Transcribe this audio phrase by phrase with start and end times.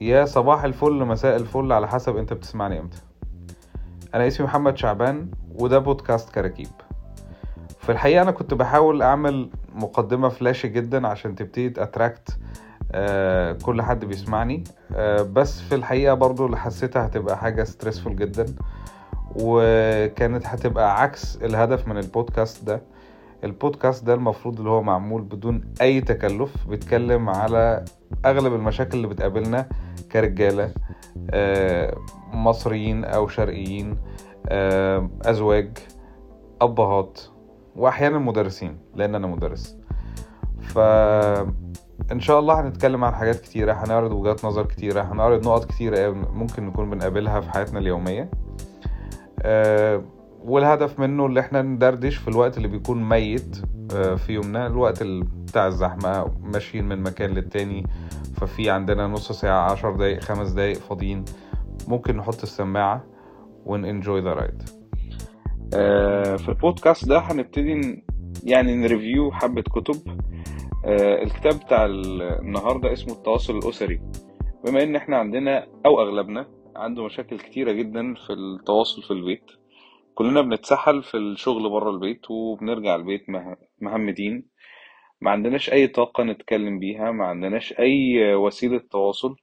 [0.00, 2.98] يا صباح الفل مساء الفل على حسب انت بتسمعني إمتى.
[4.14, 6.68] أنا اسمي محمد شعبان وده بودكاست كراكيب.
[7.78, 12.38] في الحقيقة أنا كنت بحاول أعمل مقدمة فلاشي جدا عشان تبتدي ت attract
[12.92, 14.64] آه كل حد بيسمعني.
[14.94, 18.46] آه بس في الحقيقة برضو اللي حسيتها هتبقى حاجة stressful جدا
[19.36, 22.80] وكانت هتبقى عكس الهدف من البودكاست ده.
[23.44, 27.84] البودكاست ده المفروض اللي هو معمول بدون أي تكلف بيتكلم على
[28.24, 29.68] أغلب المشاكل اللي بتقابلنا
[30.12, 30.70] كرجالة
[31.30, 31.96] آه،
[32.32, 33.96] مصريين أو شرقيين
[34.48, 35.78] آه، أزواج
[36.60, 37.20] أبهات
[37.76, 39.76] وأحيانا مدرسين لأن أنا مدرس.
[40.60, 40.78] ف
[42.12, 46.66] إن شاء الله هنتكلم عن حاجات كتيرة هنعرض وجهات نظر كتيرة هنعرض نقط كتيرة ممكن
[46.66, 48.30] نكون بنقابلها في حياتنا اليومية.
[49.42, 50.02] آه،
[50.44, 53.56] والهدف منه اللي إحنا ندردش في الوقت اللي بيكون ميت
[53.94, 57.86] آه، في يومنا الوقت بتاع الزحمة ماشيين من مكان للتاني
[58.36, 61.24] ففي عندنا نص ساعة عشر دقايق خمس دقايق فاضيين.
[61.88, 63.04] ممكن نحط السماعة
[63.66, 64.62] ون enjoy the ride
[66.38, 68.04] في البودكاست ده هنبتدي
[68.44, 70.20] يعني ن review حبة كتب.
[70.84, 74.00] آه، الكتاب بتاع النهاردة اسمه التواصل الأسري.
[74.64, 79.50] بما إن إحنا عندنا أو أغلبنا عنده مشاكل كتيرة جدا في التواصل في البيت
[80.14, 83.26] كلنا بنتسحل في الشغل بره البيت وبنرجع البيت
[83.80, 84.48] مهمدين.
[85.20, 89.36] ما عندناش أي طاقة نتكلم بيها ما عندناش أي وسيلة تواصل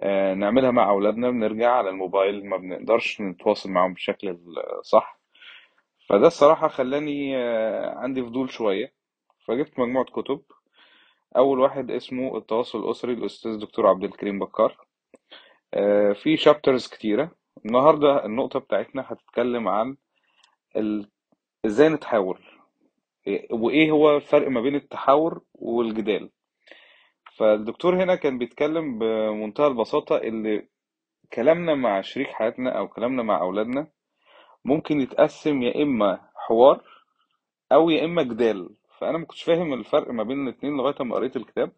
[0.00, 4.38] آه، نعملها مع أولادنا بنرجع على الموبايل ما بنقدرش نتواصل معاهم بشكل
[4.82, 5.20] صح.
[6.08, 8.94] فده الصراحة خلاني آه، عندي فضول شوية.
[9.46, 10.42] فجبت مجموعة كتب.
[11.36, 14.76] أول واحد اسمه التواصل الأسري الأستاذ دكتور عبد الكريم بكار.
[15.74, 17.43] آه، في شابترز كتيرة.
[17.66, 19.96] النهاردة النقطة بتاعتنا هتتكلم عن
[20.76, 21.10] ال...
[21.66, 22.40] إزاي نتحاور.
[23.50, 26.30] وايه هو الفرق ما بين التحاور والجدال.
[27.36, 30.68] فالدكتور هنا كان بيتكلم بمنتهى البساطة اللي
[31.32, 33.86] كلامنا مع شريك حياتنا أو كلامنا مع أولادنا
[34.64, 36.84] ممكن يتقسم يا إما حوار
[37.72, 38.76] أو يا إما جدال.
[38.98, 41.72] فأنا ما كنتش فاهم الفرق ما بين الاتنين لغاية ما قريت الكتاب.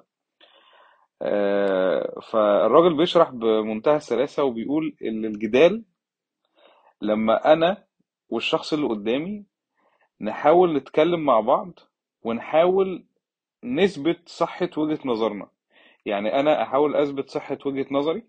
[2.31, 5.85] فالراجل بيشرح بمنتهى السلاسة وبيقول إن الجدال
[7.03, 7.85] لما أنا
[8.29, 9.45] والشخص اللي قدامي
[10.21, 11.79] نحاول نتكلم مع بعض
[12.23, 13.07] ونحاول
[13.65, 15.51] نثبت صحة وجهة نظرنا.
[16.07, 18.23] يعني أنا أحاول أثبت صحة وجهة نظري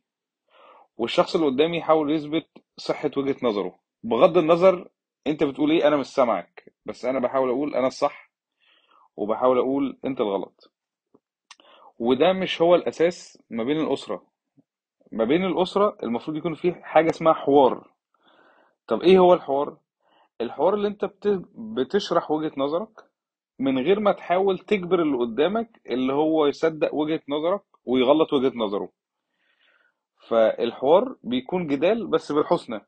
[0.97, 3.79] والشخص اللي قدامي يحاول يثبت صحة وجهة نظره.
[4.03, 4.89] بغض النظر
[5.27, 8.31] أنت بتقول إيه أنا مش سامعك بس أنا بحاول أقول أنا الصح
[9.15, 10.73] وبحاول أقول أنت الغلط.
[11.99, 14.23] وده مش هو الأساس ما بين الأسرة.
[15.11, 17.91] ما بين الأسرة المفروض يكون فيه حاجة اسمها حوار.
[18.87, 19.77] طب إيه هو الحوار؟
[20.41, 21.11] الحوار اللي أنت
[21.55, 22.89] بتشرح وجهة نظرك
[23.59, 28.89] من غير ما تحاول تجبر اللي قدامك اللي هو يصدق وجهة نظرك ويغلط وجهة نظره.
[30.27, 32.81] فالحوار بيكون جدال بس بالحسنى.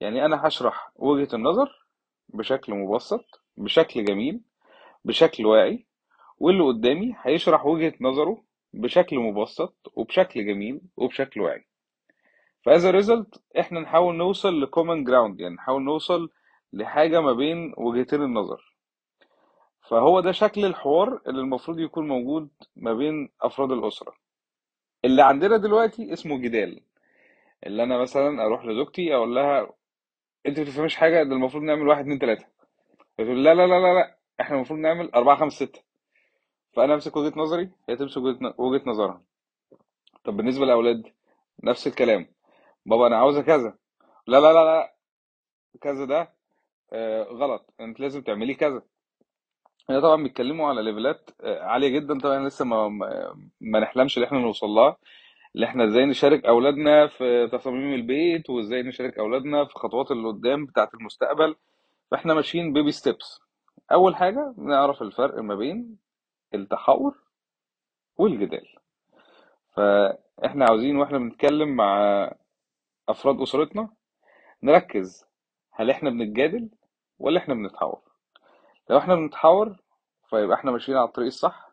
[0.00, 1.86] يعني أنا هشرح وجهة النظر
[2.28, 3.24] بشكل مبسط
[3.56, 4.40] بشكل جميل
[5.04, 5.86] بشكل واعي
[6.38, 11.64] واللي قدامي هيشرح وجهة نظره بشكل مبسط وبشكل جميل وبشكل واعي.
[12.64, 16.30] ف as result إحنا نحاول نوصل ل common ground يعني نحاول نوصل
[16.72, 18.76] لحاجة ما بين وجهتين النظر.
[19.88, 24.14] فهو ده شكل الحوار اللي المفروض يكون موجود ما بين أفراد الأسرة.
[25.04, 26.80] اللي عندنا دلوقتي اسمه جدال.
[27.66, 29.70] اللي أنا مثلا أروح لزوجتي أقول لها
[30.46, 32.46] أنت بتفهمش حاجة ده المفروض نعمل واحد اتنين تلاتة.
[33.18, 35.87] فتقول لا لا لا لا لا إحنا المفروض نعمل أربعة خمسة ستة.
[36.72, 38.22] فأنا أمسك وجهة نظري هي تمسك
[38.58, 39.22] وجهة نظرها.
[40.24, 41.02] طب بالنسبة للأولاد
[41.64, 42.26] نفس الكلام.
[42.86, 43.78] بابا أنا عاوزة كذا.
[44.26, 44.94] لا لا لا لا
[45.80, 46.32] كذا ده
[46.92, 47.74] آه غلط.
[47.80, 48.82] أنت لازم تعملي كذا.
[49.90, 52.18] هنا طبعا بيتكلموا على ليفلات آه، عالية جدا.
[52.18, 52.88] طبعا لسه ما
[53.60, 54.96] ما نحلمش ان إحنا نوصل لها.
[55.54, 60.66] اللي إحنا إزاي نشارك أولادنا في تصاميم البيت وإزاي نشارك أولادنا في خطوات اللي قدام
[60.66, 61.56] بتاعة المستقبل.
[62.10, 63.40] فإحنا ماشيين بيبي ستيبس
[63.92, 65.98] أول حاجة نعرف الفرق ما بين
[66.54, 67.18] التحاور
[68.16, 68.66] والجدال.
[69.74, 71.98] فإحنا عاوزين وإحنا بنتكلم مع
[73.08, 73.88] أفراد أسرتنا
[74.62, 75.24] نركز
[75.72, 76.68] هل إحنا بنتجادل
[77.18, 78.00] ولا إحنا بنتحاور
[78.90, 79.76] لو إحنا بنتحاور
[80.30, 81.72] فيبقى إحنا ماشيين على الطريق الصح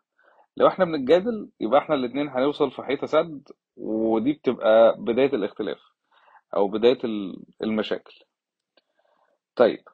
[0.56, 5.78] لو إحنا بنتجادل يبقى إحنا الاتنين هنوصل في حيطة سد ودي بتبقى بداية الاختلاف
[6.56, 6.98] أو بداية
[7.62, 8.24] المشاكل.
[9.56, 9.88] طيب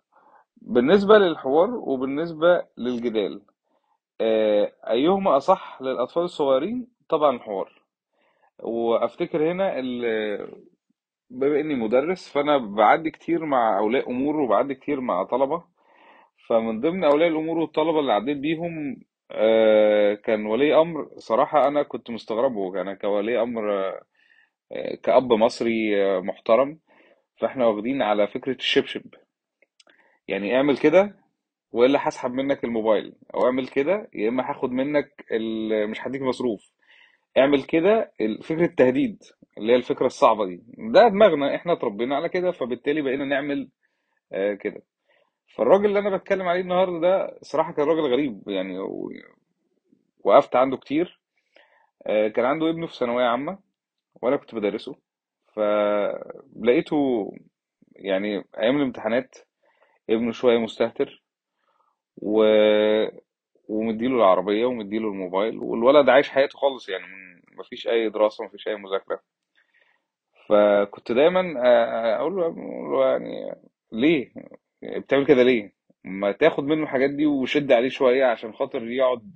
[0.56, 3.42] بالنسبة للحوار وبالنسبة للجدال
[4.20, 7.82] آه، أيهما أصح للأطفال الصغيرين؟ طبعا الحوار
[8.62, 9.80] وأفتكر هنا
[11.30, 15.64] بما إني مدرس فأنا بعدي كتير مع أولياء أمور وبعدي كتير مع طلبة.
[16.48, 18.96] فمن ضمن أولياء الأمور والطلبة اللي عديت بيهم
[19.30, 21.08] آه، كان ولي أمر.
[21.18, 22.80] صراحة أنا كنت مستغربه.
[22.80, 23.72] أنا كولي أمر
[24.72, 26.78] آه، كأب مصري محترم.
[27.40, 29.14] فإحنا واخدين على فكرة الشبشب.
[30.28, 31.21] يعني اعمل كده
[31.72, 35.90] والا هسحب منك الموبايل؟ أو اعمل كده يا إما هاخد منك ال...
[35.90, 36.70] مش هديك مصروف.
[37.38, 39.22] اعمل كده فكرة التهديد
[39.58, 40.62] اللي هي الفكرة الصعبة دي.
[40.92, 43.68] ده دماغنا إحنا اتربينا على كده فبالتالي بقينا نعمل
[44.32, 44.82] آه، كده.
[45.56, 48.78] فالراجل اللي أنا بتكلم عليه النهارده ده صراحة كان راجل غريب يعني
[50.24, 51.20] وقفت عنده كتير.
[52.06, 53.58] آه، كان عنده ابنه في ثانوية عامة
[54.22, 54.96] وأنا كنت بدرسه.
[55.54, 57.32] فلقيته
[57.96, 59.38] يعني أيام الامتحانات
[60.10, 61.21] ابنه شوية مستهتر.
[62.16, 62.44] و...
[63.68, 67.04] ومديله العربية ومديله الموبايل والولد عايش حياته خالص يعني
[67.58, 69.20] مفيش أي دراسة مفيش أي مذاكرة.
[70.48, 73.54] فكنت دايما آه، له أقول له يعني
[73.92, 74.32] ليه؟
[74.82, 75.72] بتعمل كده ليه؟
[76.04, 79.30] ما تاخد منه الحاجات دي وشد عليه شوية عشان خاطر يقعد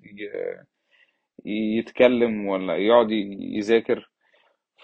[1.44, 4.10] يتكلم ولا يقعد يذاكر.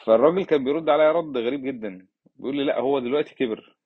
[0.05, 2.07] فالراجل كان بيرد عليا رد غريب جدا.
[2.37, 3.77] بيقول لي لأ هو دلوقتي كبر.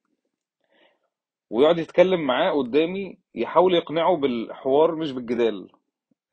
[1.51, 5.71] ويقعد يتكلم معاه قدامي يحاول يقنعه بالحوار مش بالجدال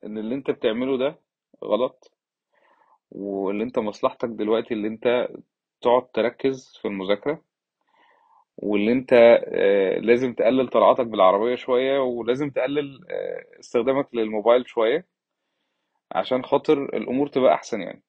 [0.04, 1.20] إن اللي أنت بتعمله ده
[1.64, 2.12] غلط
[3.10, 5.28] واللي أنت مصلحتك دلوقتي اللي أنت
[5.82, 7.42] تقعد تركز في المذاكرة
[8.56, 9.12] واللي أنت
[9.48, 15.06] آه، لازم تقلل طلعاتك بالعربية شوية ولازم تقلل آه، استخدامك للموبايل شوية
[16.12, 18.02] عشان خاطر الأمور تبقى أحسن يعني.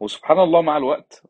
[0.00, 1.22] وسبحان الله مع الوقت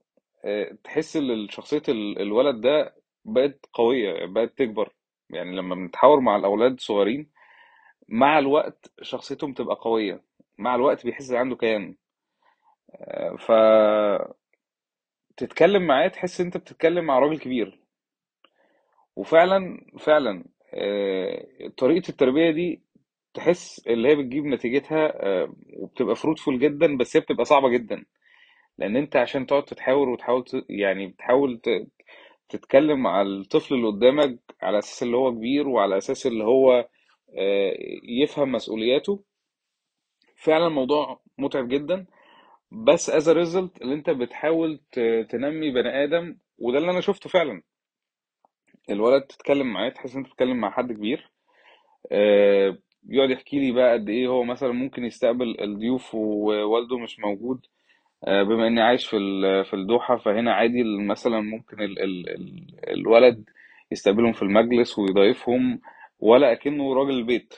[0.44, 2.94] آه، تحس إن شخصية ال- الولد ده
[3.24, 4.92] بقت قوية بقت تكبر.
[5.34, 7.28] يعني لما بنتحاور مع الأولاد الصغيرين
[8.08, 10.22] مع الوقت شخصيتهم تبقى قوية
[10.58, 11.96] مع الوقت بيحس إن عنده كيان.
[15.36, 17.80] فتتكلم معاه تحس أنت بتتكلم مع راجل كبير.
[19.16, 20.44] وفعلا فعلا
[20.74, 21.46] آه،
[21.78, 22.82] طريقة التربية دي
[23.34, 28.04] تحس اللي هي بتجيب نتيجتها آه، وبتبقى فروتفول جدا بس هي بتبقى صعبة جدا.
[28.78, 31.60] لأن أنت عشان تقعد تتحاور وتحاول يعني بتحاول
[32.48, 36.88] تتكلم مع الطفل اللي قدامك على أساس اللي هو كبير وعلى أساس اللي هو
[37.38, 37.76] آه،
[38.08, 39.24] يفهم مسؤولياته.
[40.36, 42.06] فعلا الموضوع متعب جدا.
[42.72, 44.80] بس a result اللي أنت بتحاول
[45.30, 47.62] تنمي بني آدم وده اللي أنا شفته فعلا.
[48.90, 51.30] الولد تتكلم معاه تحس إن أنت بتتكلم مع حد كبير.
[52.12, 57.66] آه، بيقعد يحكي لي بقى قد إيه هو مثلا ممكن يستقبل الضيوف ووالده مش موجود.
[58.24, 62.66] آه، بما إني عايش في ال- في الدوحة فهنا عادي مثلا ممكن ال ال ال
[62.90, 63.44] الولد
[63.94, 65.80] يستقبلهم في المجلس ويضيفهم
[66.18, 67.54] ولا أكنه راجل البيت.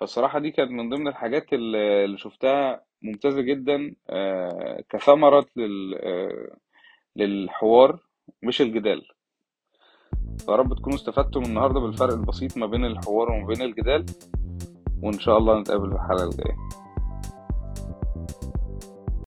[0.00, 6.56] فالصراحة دي كانت من ضمن الحاجات اللي شفتها ممتازة جدا آه، كثمرة آه،
[7.16, 7.98] للحوار
[8.42, 9.02] مش الجدال.
[10.46, 14.06] فيا رب تكونوا استفدتوا من النهارده بالفرق البسيط ما بين الحوار وما بين الجدال.
[15.02, 16.85] وإن شاء الله نتقابل في الحلقة الجاية.